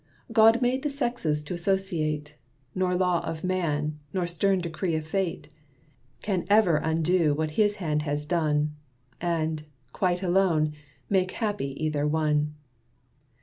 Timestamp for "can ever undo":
6.23-7.35